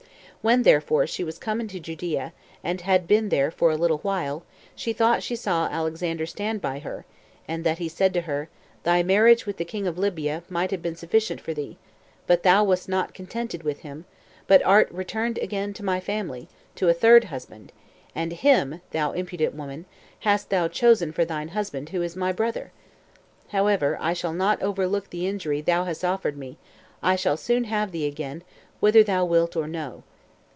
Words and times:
When, 0.43 0.63
therefore, 0.63 1.05
she 1.05 1.23
was 1.23 1.37
come 1.37 1.61
into 1.61 1.79
Judea, 1.79 2.33
and 2.63 2.81
had 2.81 3.07
been 3.07 3.29
there 3.29 3.51
for 3.51 3.69
a 3.69 3.75
little 3.77 3.99
while, 3.99 4.43
she 4.75 4.91
thought 4.91 5.21
she 5.21 5.35
saw 5.35 5.67
Alexander 5.67 6.25
stand 6.25 6.61
by 6.61 6.79
her, 6.79 7.05
and 7.47 7.63
that 7.63 7.77
he 7.77 7.87
said 7.87 8.11
to 8.15 8.21
her; 8.21 8.49
"Thy 8.81 9.03
marriage 9.03 9.45
with 9.45 9.57
the 9.57 9.65
king 9.65 9.85
of 9.85 9.99
Libya 9.99 10.41
might 10.49 10.71
have 10.71 10.81
been 10.81 10.95
sufficient 10.95 11.39
for 11.39 11.53
thee; 11.53 11.77
but 12.25 12.41
thou 12.41 12.63
wast 12.63 12.89
not 12.89 13.13
contented 13.13 13.61
with 13.61 13.81
him, 13.81 14.05
but 14.47 14.63
art 14.65 14.89
returned 14.91 15.37
again 15.37 15.73
to 15.75 15.85
my 15.85 15.99
family, 15.99 16.47
to 16.73 16.89
a 16.89 16.93
third 16.95 17.25
husband; 17.25 17.71
and 18.15 18.33
him, 18.33 18.81
thou 18.89 19.11
impudent 19.11 19.53
woman, 19.53 19.85
hast 20.21 20.49
thou 20.49 20.67
chosen 20.67 21.11
for 21.11 21.23
thine 21.23 21.49
husband, 21.49 21.89
who 21.89 22.01
is 22.01 22.15
my 22.15 22.31
brother. 22.31 22.71
However, 23.49 23.95
I 24.01 24.13
shall 24.13 24.33
not 24.33 24.59
overlook 24.63 25.11
the 25.11 25.27
injury 25.27 25.61
thou 25.61 25.83
hast 25.83 26.03
offered 26.03 26.35
me; 26.35 26.57
I 27.03 27.15
shall 27.15 27.37
[soon] 27.37 27.65
have 27.65 27.91
thee 27.91 28.07
again, 28.07 28.43
whether 28.79 29.03
thou 29.03 29.23
wilt 29.23 29.55
or 29.55 29.67
no." 29.67 30.01